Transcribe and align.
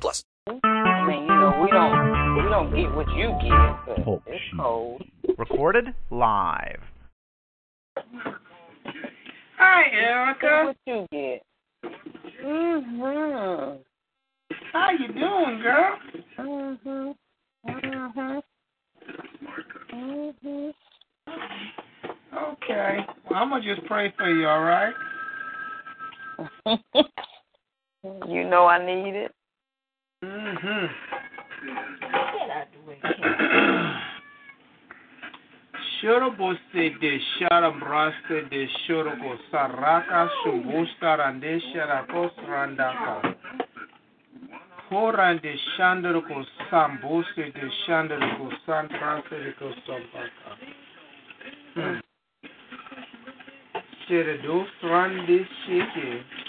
plus. 0.00 0.24
I 0.46 1.06
mean, 1.06 1.22
you 1.22 1.28
know, 1.28 1.60
we 1.62 1.70
don't 1.70 2.36
we 2.36 2.42
don't 2.50 2.74
get 2.74 2.94
what 2.94 3.08
you 3.10 3.28
get, 3.42 3.86
but 3.86 4.06
Oh, 4.06 4.22
it's 4.26 4.42
cold. 4.56 5.02
Recorded 5.38 5.86
live. 6.10 6.80
Hi, 9.58 9.84
Erica. 9.92 10.64
What 10.66 10.76
you 10.86 11.06
get? 11.12 11.42
Mhm. 12.42 13.78
How 14.72 14.90
you 14.90 15.08
doing, 15.08 15.60
girl? 15.60 15.98
Mhm. 16.38 17.16
Mhm. 17.66 18.42
Mhm. 19.92 20.74
Okay. 22.34 23.06
Well, 23.30 23.38
I'm 23.42 23.50
gonna 23.50 23.62
just 23.62 23.86
pray 23.86 24.10
for 24.16 24.28
you, 24.30 24.48
all 24.48 24.62
right? 24.62 24.94
you 28.28 28.48
know 28.48 28.66
I 28.66 28.84
need 28.84 29.14
it. 29.14 29.32
Mm-hmm. 30.22 30.86
Shorobose 36.00 36.90
de 37.00 37.20
Sharabraste 37.38 38.48
de 38.50 38.68
Shorogo 38.86 39.36
Saraka 39.50 40.28
Shumbusta 40.44 41.16
Rande 41.16 41.60
Sharakos 41.72 42.32
Randaka. 42.48 43.36
Horan 44.90 45.40
de 45.42 45.56
Shandaroko 45.76 46.44
Sambose 46.70 47.34
de 47.34 47.70
Shandaroko 47.84 48.50
San 48.64 48.88
Francisco 48.90 49.74
Sampaka. 49.86 50.56
Hmm. 51.74 52.00
Sheredos 54.06 54.68
Rande 54.82 55.48
Sheke. 55.66 56.41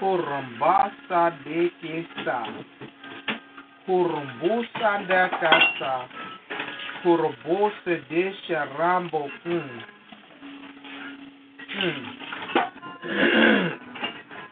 Horambasa 0.00 1.30
de 1.44 1.70
Kesa. 1.80 2.42
Horumbusa 3.88 4.98
da 5.08 5.28
Casa. 5.28 6.08
Horobose 7.04 7.96
de 8.08 8.32
Sharambo. 8.46 9.30
Mm. 9.44 9.82
Mm. 11.76 12.18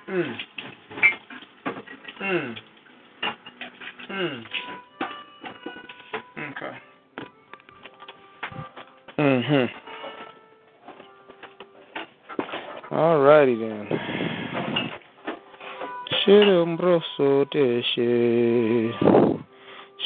mm. 0.08 0.38
Mm. 2.20 2.63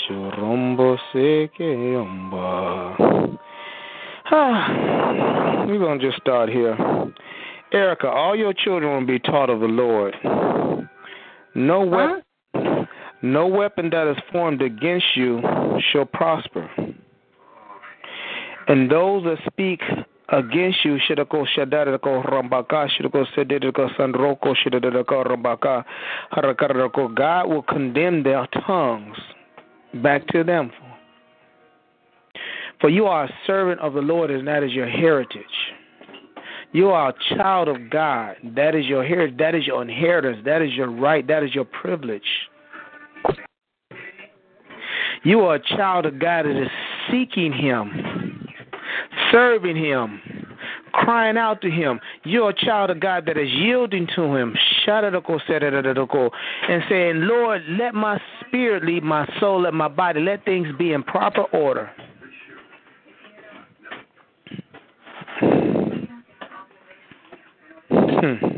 Shurumbo 0.09 0.99
seke. 1.13 1.97
Ah, 4.31 5.65
we're 5.67 5.79
gonna 5.79 5.99
just 5.99 6.19
start 6.19 6.49
here. 6.49 6.77
Erica, 7.73 8.09
all 8.09 8.37
your 8.37 8.53
children 8.53 8.93
will 8.93 9.07
be 9.07 9.19
taught 9.19 9.51
of 9.51 9.61
the 9.61 9.67
Lord. 9.67 10.15
No 11.55 11.81
weapon, 11.81 12.89
no 13.23 13.47
weapon 13.47 13.91
that 13.91 14.11
is 14.11 14.17
formed 14.33 14.63
against 14.63 15.17
you 15.17 15.43
shall 15.93 16.05
prosper. 16.05 16.69
And 18.69 18.91
those 18.91 19.25
that 19.25 19.39
speak 19.51 19.81
against 20.31 20.85
you 20.85 20.99
shidako 21.09 21.47
shadarako 21.57 22.23
rambaka 22.23 22.89
shidako 22.89 23.27
sedidako 23.35 23.91
sandroko 23.97 24.55
shidako 24.55 25.25
rambaka 25.25 25.85
harakarako 26.33 27.15
God 27.15 27.49
will 27.49 27.63
condemn 27.63 28.23
their 28.23 28.47
tongues 28.67 29.17
back 30.03 30.27
to 30.29 30.45
them. 30.45 30.71
For 32.81 32.89
you 32.89 33.07
are 33.07 33.25
a 33.25 33.35
servant 33.47 33.81
of 33.81 33.95
the 33.95 34.01
Lord, 34.01 34.31
and 34.31 34.47
that 34.47 34.63
is 34.63 34.73
your 34.73 34.89
heritage. 34.89 35.45
You 36.73 36.91
are 36.91 37.11
a 37.11 37.37
child 37.37 37.69
of 37.69 37.91
God. 37.91 38.37
That 38.55 38.75
is 38.75 38.85
your 38.87 39.05
heritage. 39.05 39.39
That 39.39 39.55
is 39.55 39.67
your 39.67 39.83
inheritance. 39.83 40.39
That 40.45 40.63
is 40.63 40.73
your 40.75 40.91
right. 40.91 41.27
That 41.27 41.43
is 41.43 41.55
your 41.55 41.65
privilege. 41.65 42.23
You 45.25 45.41
are 45.41 45.57
a 45.57 45.77
child 45.77 46.07
of 46.07 46.21
God 46.21 46.45
that 46.45 46.63
is 46.63 46.69
seeking 47.11 47.53
Him, 47.53 47.91
serving 49.33 49.77
Him, 49.77 50.21
crying 50.93 51.37
out 51.37 51.61
to 51.63 51.71
Him. 51.71 52.01
You're 52.25 52.51
a 52.51 52.55
child 52.55 52.91
of 52.91 53.01
God 53.01 53.27
that 53.27 53.37
is 53.37 53.49
yielding 53.51 54.07
to 54.17 54.35
Him, 54.35 54.55
and 56.69 56.83
saying, 56.89 57.21
Lord, 57.21 57.63
let 57.69 57.95
my 57.95 58.21
spirit 58.47 58.85
lead 58.85 59.03
my 59.03 59.29
soul, 59.41 59.63
let 59.63 59.75
my 59.75 59.89
body, 59.89 60.21
let 60.21 60.45
things 60.45 60.69
be 60.79 60.93
in 60.93 61.03
proper 61.03 61.43
order. 61.53 61.91
Hmm. 68.21 68.58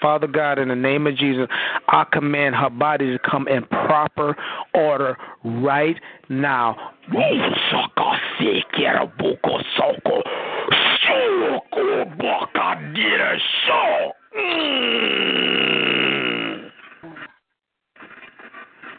Father 0.00 0.26
God, 0.26 0.58
in 0.58 0.68
the 0.68 0.76
name 0.76 1.06
of 1.06 1.16
Jesus, 1.16 1.48
I 1.88 2.04
command 2.12 2.54
her 2.54 2.70
body 2.70 3.12
to 3.12 3.18
come 3.18 3.48
in 3.48 3.64
proper 3.64 4.36
order 4.74 5.16
right 5.44 5.96
now. 6.28 6.76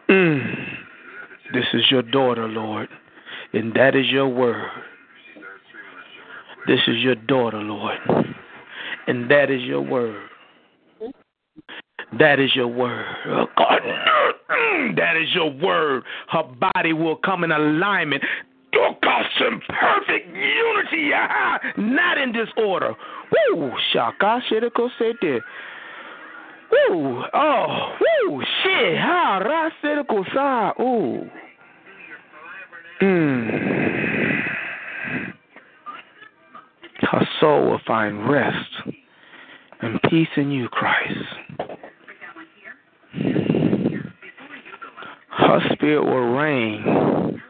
Mm. 0.09 0.55
This 1.53 1.66
is 1.73 1.89
your 1.89 2.01
daughter, 2.01 2.47
Lord, 2.47 2.89
and 3.53 3.73
that 3.73 3.95
is 3.95 4.07
your 4.07 4.28
word. 4.28 4.69
This 6.67 6.79
is 6.88 6.97
your 6.97 7.16
daughter, 7.16 7.59
Lord, 7.59 7.97
and 9.07 9.31
that 9.31 9.50
is 9.50 9.61
your 9.61 9.81
word. 9.81 10.29
That 12.19 12.39
is 12.39 12.55
your 12.55 12.67
word. 12.67 13.05
Oh, 13.28 13.45
God. 13.57 13.79
That 14.95 15.17
is 15.17 15.28
your 15.33 15.51
word. 15.51 16.03
Her 16.29 16.44
body 16.44 16.94
will 16.94 17.17
come 17.17 17.44
in 17.44 17.51
alignment. 17.51 18.23
Oh, 18.75 18.95
God, 19.03 19.23
some 19.39 19.61
perfect 19.69 20.28
unity. 20.28 21.11
ah, 21.13 21.59
Not 21.78 22.17
in 22.17 22.31
disorder. 22.31 22.94
Woo. 23.51 23.72
Shaka 23.91 24.41
shiriko 24.49 24.89
sete. 24.97 25.41
Woo. 26.72 27.23
Oh. 27.34 27.95
Woo. 27.99 28.41
Shit. 28.63 28.97
Ha. 28.99 29.38
Ra 29.39 29.69
shiriko 29.84 30.34
sa. 30.34 30.73
Ooh. 30.81 31.29
Mm. 33.01 34.16
Her 36.99 37.28
soul 37.40 37.70
will 37.70 37.82
find 37.85 38.29
rest 38.29 38.72
and 39.82 39.99
peace 40.09 40.28
in 40.35 40.52
you, 40.52 40.67
Christ. 40.70 41.20
Her 45.29 45.59
spirit 45.73 46.03
will 46.03 46.35
reign, 46.35 47.41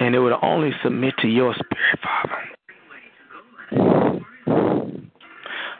and 0.00 0.14
it 0.14 0.18
will 0.18 0.38
only 0.42 0.72
submit 0.82 1.14
to 1.20 1.28
your 1.28 1.54
spirit, 1.54 1.98
Father. 2.02 2.42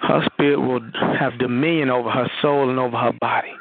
Her 0.00 0.26
spirit 0.32 0.58
will 0.58 0.80
have 1.18 1.38
dominion 1.38 1.90
over 1.90 2.10
her 2.10 2.30
soul 2.40 2.70
and 2.70 2.78
over 2.78 2.96
her 2.96 3.12
body. 3.20 3.52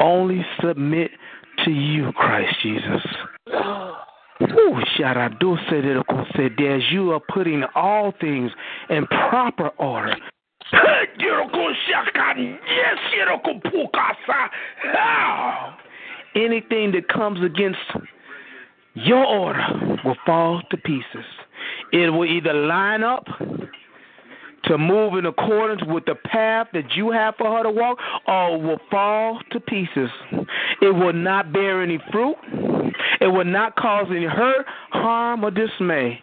Only 0.00 0.44
submit 0.62 1.10
to 1.64 1.70
you, 1.70 2.12
Christ 2.12 2.56
Jesus. 2.62 3.02
Ooh, 4.42 4.80
Sharadu 4.98 5.56
said 5.68 5.84
it, 5.84 5.96
of 5.96 6.05
course, 6.05 6.05
said, 6.36 6.52
as 6.64 6.82
you 6.90 7.12
are 7.12 7.20
putting 7.32 7.64
all 7.74 8.12
things 8.20 8.50
in 8.90 9.06
proper 9.06 9.68
order. 9.78 10.14
Anything 16.34 16.92
that 16.92 17.08
comes 17.12 17.42
against 17.44 17.78
your 18.94 19.24
order 19.24 19.98
will 20.04 20.16
fall 20.24 20.62
to 20.70 20.76
pieces. 20.76 21.24
It 21.92 22.10
will 22.10 22.26
either 22.26 22.52
line 22.52 23.02
up 23.02 23.24
to 24.64 24.78
move 24.78 25.14
in 25.14 25.26
accordance 25.26 25.82
with 25.86 26.04
the 26.06 26.14
path 26.14 26.66
that 26.72 26.96
you 26.96 27.10
have 27.10 27.34
for 27.36 27.56
her 27.56 27.62
to 27.62 27.70
walk, 27.70 27.98
or 28.26 28.60
will 28.60 28.80
fall 28.90 29.40
to 29.52 29.60
pieces. 29.60 30.10
It 30.82 30.94
will 30.94 31.12
not 31.12 31.52
bear 31.52 31.82
any 31.82 32.00
fruit. 32.10 32.36
It 33.20 33.28
will 33.28 33.44
not 33.44 33.76
cause 33.76 34.06
any 34.10 34.24
hurt, 34.24 34.66
harm, 34.90 35.44
or 35.44 35.50
dismay. 35.50 36.22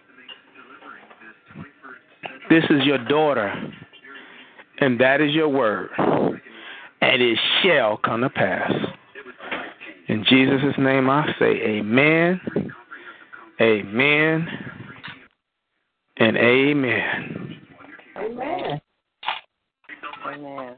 This 2.49 2.63
is 2.69 2.85
your 2.85 2.97
daughter, 3.05 3.53
and 4.79 4.99
that 4.99 5.21
is 5.21 5.33
your 5.33 5.49
word, 5.49 5.89
and 7.01 7.21
it 7.21 7.37
shall 7.61 7.97
come 7.97 8.21
to 8.21 8.29
pass. 8.29 8.71
In 10.07 10.25
Jesus' 10.27 10.75
name 10.77 11.09
I 11.09 11.25
say 11.39 11.45
amen, 11.45 12.39
amen, 13.61 14.47
and 16.17 16.37
amen. 16.37 17.57
Amen. 18.17 18.81
Amen. 20.25 20.75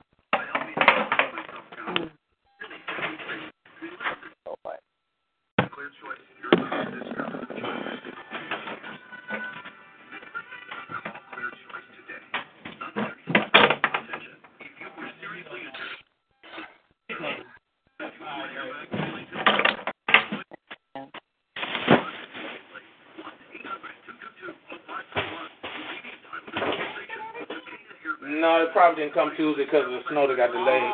No, 28.35 28.63
it 28.63 28.73
probably 28.73 29.03
didn't 29.03 29.13
come 29.13 29.31
Tuesday 29.37 29.63
because 29.63 29.85
of 29.85 29.91
the 29.91 30.01
snow 30.09 30.27
that 30.27 30.35
got 30.35 30.51
delayed. 30.51 30.91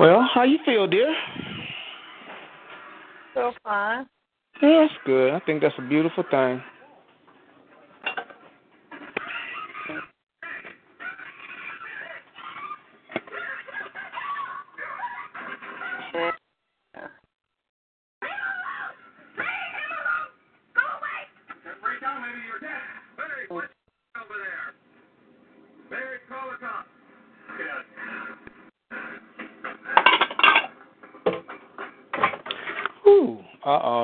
Well, 0.00 0.28
how 0.34 0.42
you 0.42 0.58
feel, 0.64 0.88
dear? 0.88 1.14
So 3.34 3.52
fine. 3.62 4.06
Yeah, 4.60 4.86
that's 4.88 4.94
good. 5.06 5.32
I 5.32 5.40
think 5.40 5.62
that's 5.62 5.74
a 5.78 5.88
beautiful 5.88 6.24
thing. 6.28 6.60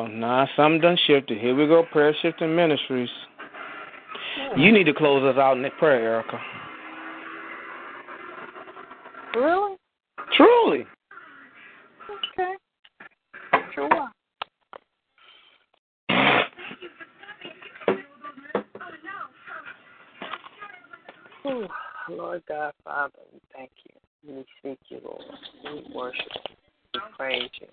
Nah, 0.09 0.47
something 0.57 0.81
done 0.81 0.99
shifted. 1.07 1.39
Here 1.39 1.55
we 1.55 1.67
go, 1.67 1.85
prayer 1.91 2.15
shifting 2.23 2.55
ministries. 2.55 3.09
You 4.57 4.73
need 4.73 4.85
to 4.85 4.95
close 4.95 5.23
us 5.23 5.39
out 5.39 5.57
in 5.57 5.63
that 5.63 5.77
prayer, 5.79 6.01
Erica. 6.01 6.41
Really? 9.35 9.77
Truly. 10.37 10.87
Okay. 12.39 12.55
Sure. 13.75 14.11
Ooh, 21.47 21.69
Lord 22.09 22.43
God, 22.49 22.73
Father, 22.85 23.13
we 23.33 23.41
thank 23.55 23.71
you. 23.85 24.35
We 24.35 24.45
seek 24.63 24.79
you, 24.89 25.01
Lord. 25.05 25.23
We 25.65 25.95
worship 25.95 26.23
you. 26.49 26.57
We 26.95 27.01
praise 27.17 27.51
you. 27.61 27.69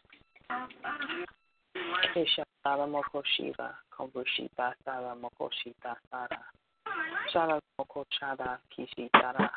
Ishatara 2.15 2.87
moko 2.87 3.23
shiva, 3.23 3.75
kombushita 3.91 4.73
sara 4.85 5.15
moko 5.15 5.49
shita 5.51 5.95
sara. 6.09 6.39
Shara 7.33 7.59
moko 7.79 8.05
chara 8.09 8.59
kishitara, 8.71 9.49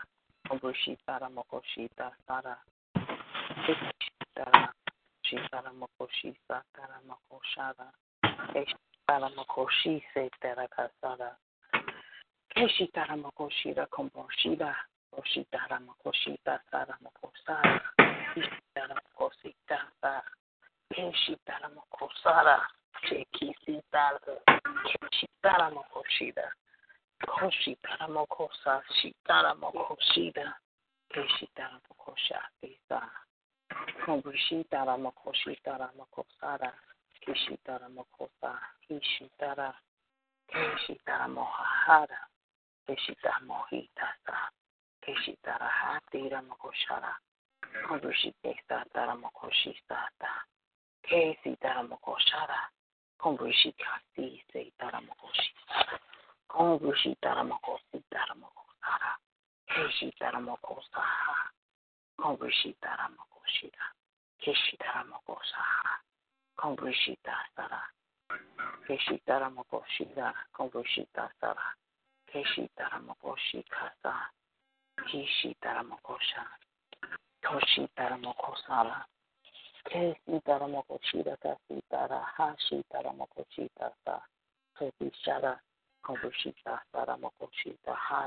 kombushitara 0.48 1.28
moko 1.30 1.60
shita 1.74 2.10
sara. 2.26 2.56
Ishitara, 3.68 4.68
shitara 5.26 5.70
moko 5.72 6.08
shisa 6.18 6.62
tara 6.74 6.98
moko 7.08 7.40
shara. 7.54 7.86
Ishitara 8.54 9.30
moko 9.36 9.66
shise 9.82 10.30
tara 10.40 10.68
kasara. 10.68 11.30
Keshitara 12.56 13.16
moko 13.16 13.50
shira 13.50 13.86
kombushida. 13.86 14.74
Oshitara 15.18 15.78
moko 15.80 16.12
shita 16.12 16.58
sara 16.70 16.96
moko 17.02 17.32
sara. 17.46 17.80
Ishitara 18.36 18.94
moko 18.94 19.30
sita 19.42 19.78
sara. 20.00 20.22
Keshitara 20.92 21.68
mokosara, 21.74 22.60
chekisitara, 23.08 24.18
keshitara 24.86 25.70
mokoshida, 25.70 26.46
koshitara 27.26 28.08
mokosa, 28.08 28.82
shitara 29.00 29.54
mokoshida, 29.54 30.54
keshitara 31.10 31.80
mokosha, 31.88 32.40
pisa, 32.60 33.00
kombrishitara 34.04 34.96
mokoshitara 34.98 35.90
mokosara, 35.98 36.70
keshitara 37.22 37.88
mokosa, 37.88 38.50
keshitara, 38.86 39.74
keshitara 40.48 41.28
mohahara, 41.28 42.20
keshitara 42.86 43.40
mohitasa, 43.48 44.36
keshitara 45.02 45.68
hatira 45.68 46.42
mokoshara, 46.42 47.12
kombrishitara 47.88 49.14
mokoshitata, 49.16 50.30
Kesi 51.08 51.56
Daramokoshara, 51.62 52.60
Kombushi 53.20 53.74
Kasi 53.76 54.42
Se 54.52 54.72
Daramokoshitara, 54.80 55.98
Kombushi 56.48 57.16
Daramokosi 57.22 57.98
Daramokosara, 58.12 59.12
Keshi 59.68 60.12
Daramokosaha, 60.20 61.52
Kombushi 62.18 62.74
Daramokoshira, 62.82 63.86
Keshi 64.40 64.76
Daramokosaha, 64.80 65.92
Kombushi 66.58 67.16
Dasara, 67.26 67.82
Keshi 68.88 69.20
Daramokoshira, 69.28 70.32
Kombushi 70.56 71.06
Dasara, 71.14 71.68
Keshi 72.32 72.68
Daramokoshi 72.78 73.64
Kasa, 73.68 74.14
Kishi 75.08 75.54
Daramokosha, 75.62 76.44
Toshi 77.44 77.88
ke 79.84 80.16
sitara 80.24 80.66
mokoshira 80.68 81.36
ka 81.42 81.52
sitara 81.68 82.20
ha 82.34 82.56
shitara 82.66 83.12
mokoshita 83.12 83.92
sa 84.04 84.16
sobishara 84.78 85.52
kobushita 86.04 86.80
sara 86.92 87.14
mokoshita 87.16 87.94
ha 88.06 88.22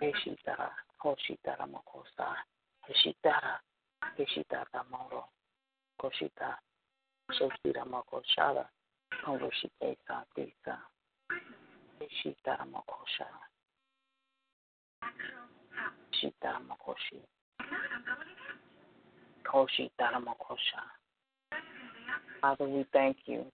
eshitara 0.00 0.68
koshitara 1.02 1.66
mokosa 1.66 2.26
eshitara 2.90 3.60
eshitara 4.18 4.80
moro 4.90 5.22
koshita 6.00 6.58
shotira 7.36 7.84
mokoshara 7.84 8.64
kobushite 9.24 9.96
sa 10.06 10.26
mokosha 10.26 10.88
shitara 11.98 12.64
mokoshi 12.66 13.28
Koshi 16.18 16.32
Daramakosha. 16.42 17.37
Father, 22.40 22.68
we 22.68 22.84
thank 22.92 23.16
you. 23.26 23.44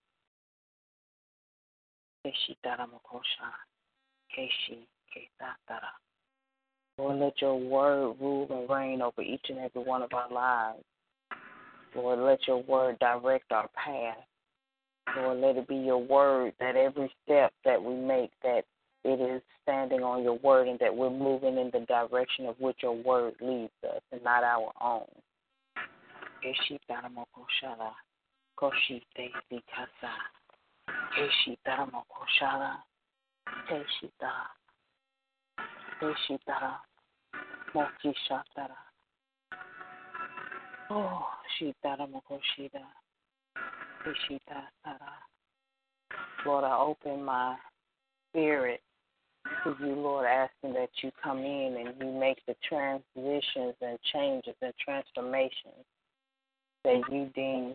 Lord, 6.97 7.19
let 7.19 7.41
your 7.41 7.59
word 7.59 8.15
rule 8.19 8.47
and 8.49 8.69
reign 8.69 9.01
over 9.01 9.21
each 9.21 9.45
and 9.49 9.59
every 9.59 9.83
one 9.83 10.01
of 10.01 10.13
our 10.13 10.31
lives. 10.31 10.83
Lord, 11.95 12.19
let 12.19 12.39
your 12.47 12.63
word 12.63 12.97
direct 12.99 13.51
our 13.51 13.69
path. 13.75 14.23
Lord, 15.15 15.39
let 15.39 15.55
it 15.57 15.67
be 15.67 15.75
your 15.75 15.97
word 15.97 16.53
that 16.59 16.75
every 16.75 17.11
step 17.23 17.53
that 17.63 17.81
we 17.81 17.95
make, 17.95 18.31
that 18.43 18.63
it 19.03 19.21
is 19.21 19.41
standing 19.63 20.01
on 20.01 20.23
your 20.23 20.37
word 20.39 20.67
and 20.67 20.79
that 20.79 20.95
we're 20.95 21.09
moving 21.09 21.57
in 21.57 21.69
the 21.71 21.85
direction 21.85 22.47
of 22.47 22.55
which 22.59 22.77
your 22.81 22.95
word 22.95 23.35
leads 23.39 23.71
us 23.83 24.01
and 24.11 24.23
not 24.23 24.43
our 24.43 24.71
own. 24.81 25.05
Eshitaramokoshara, 26.45 27.91
Koshite 28.59 29.31
Sikasa, 29.49 30.13
Keshitara 31.15 31.89
Mokoshara. 31.89 32.77
Keshita. 33.67 34.31
Keshitara. 35.99 36.75
Mokishatara. 37.73 38.77
Oh, 40.91 41.25
Shitara 41.57 42.07
Mokoshida. 42.07 42.85
Keshita 44.03 44.67
Tara. 44.83 45.13
Lord, 46.45 46.63
I 46.63 46.77
open 46.77 47.23
my 47.23 47.55
spirit 48.29 48.81
to 49.63 49.75
you, 49.79 49.95
Lord, 49.95 50.27
asking 50.27 50.73
that 50.73 50.89
you 51.01 51.11
come 51.23 51.39
in 51.39 51.77
and 51.77 51.95
you 51.99 52.11
make 52.11 52.37
the 52.45 52.55
transitions 52.67 53.73
and 53.81 53.97
changes 54.13 54.55
and 54.61 54.73
transformations 54.83 55.85
that 56.85 57.01
you 57.11 57.29
deem 57.33 57.73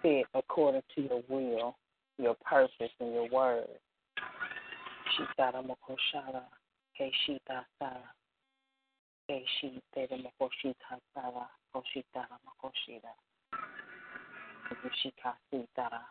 fit 0.00 0.26
according 0.34 0.82
to 0.94 1.02
your 1.02 1.22
will, 1.28 1.76
your 2.18 2.36
purpose, 2.48 2.90
and 3.00 3.12
your 3.12 3.28
word. 3.30 3.66
Shitara 5.18 5.64
Mokoshara, 5.64 6.42
Keshita 6.98 7.64
Sara, 7.78 8.10
Keshitere 9.28 10.22
Mokoshita 10.22 11.00
Sara, 11.14 11.48
Koshitara 11.74 12.36
Mokoshida, 12.46 13.12
Kushika 14.70 15.32
Sitara. 15.52 16.02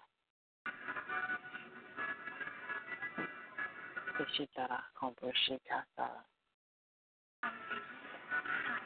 Keshitara 4.18 4.80
Kombushika 5.02 5.84
Sara, 5.96 6.24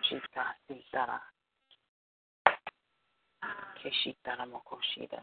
Shika 0.09 0.45
Sitara, 0.69 1.19
Keshitara 3.79 4.45
Mokoshida. 4.45 5.21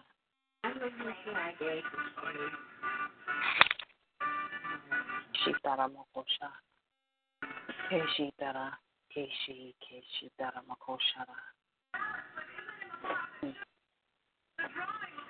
Shitara 5.45 5.89
Mokosha. 5.89 6.51
Keshitara. 7.91 8.73
Keshi. 9.15 9.75
Keshitara 9.83 10.63
Mokoshara. 10.69 11.37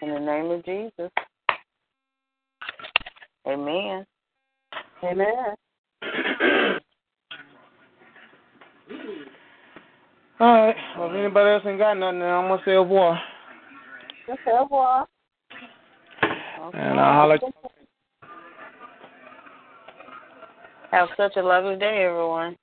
In 0.02 0.14
the 0.14 0.21
name 0.21 0.50
of 0.52 0.64
Jesus. 0.64 1.11
Amen. 3.47 4.06
Amen. 5.02 5.54
All 10.38 10.66
right. 10.66 10.76
Well, 10.99 11.09
if 11.11 11.16
anybody 11.16 11.50
else 11.50 11.62
ain't 11.66 11.78
got 11.78 11.97
nothing, 11.97 12.21
then 12.21 12.28
I'm 12.28 12.49
gonna 12.49 12.62
say 12.64 12.75
a 12.75 12.85
boy. 12.85 13.14
Just 14.26 14.40
au 14.47 14.62
revoir. 14.62 15.07
And 16.75 17.00
I'll 17.00 17.14
holler. 17.14 17.38
Have 20.90 21.09
such 21.16 21.37
a 21.37 21.43
lovely 21.43 21.76
day, 21.76 22.05
everyone. 22.05 22.57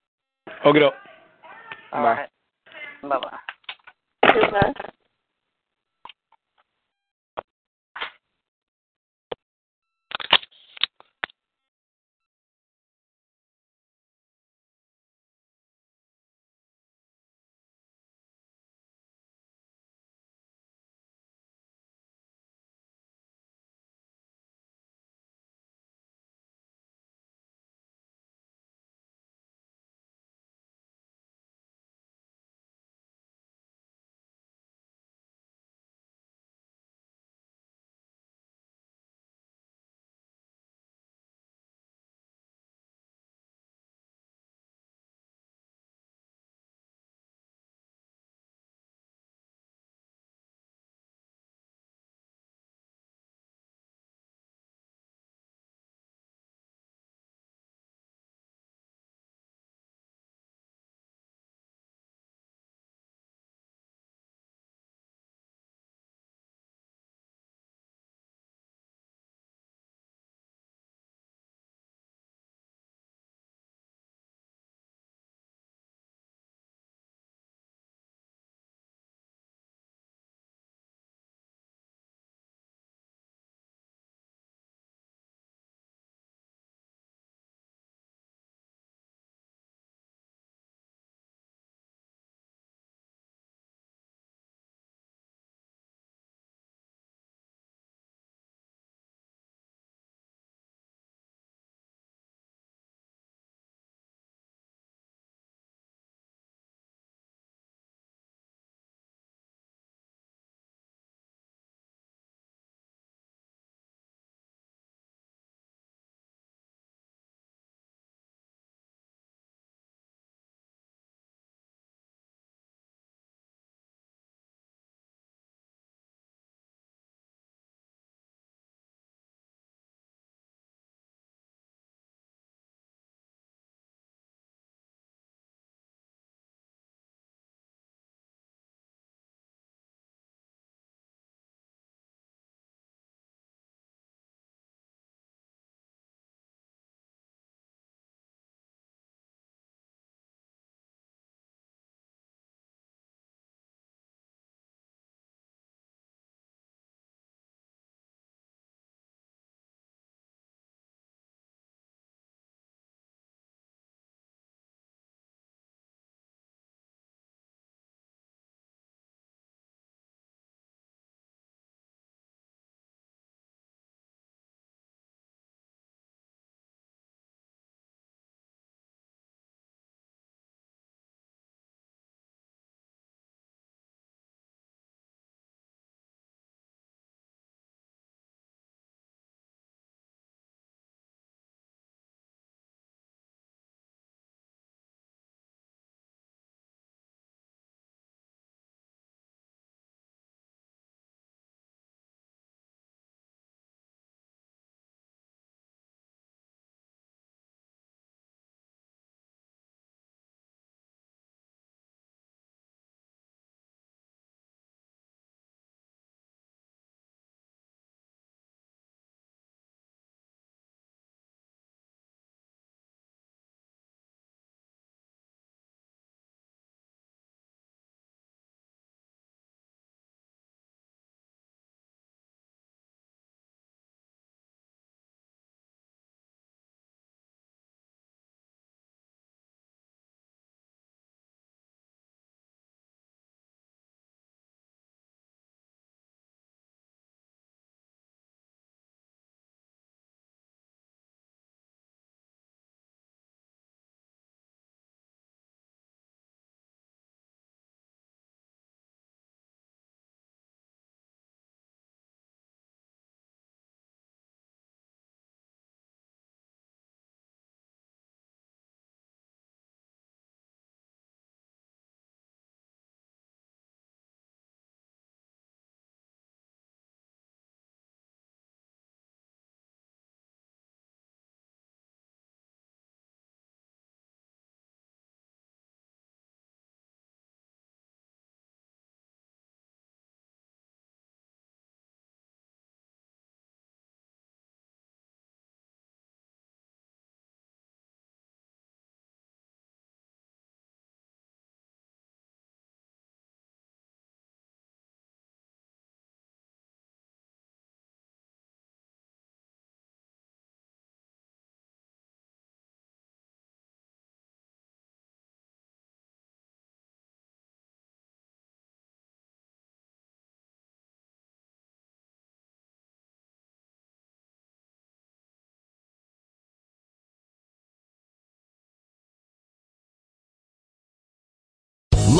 Okay, 0.65 0.83
up. 0.83 0.93
All 1.91 2.03
Bye. 2.03 2.15
right. 2.15 2.29
Bye 3.01 3.19
bye. 4.23 4.93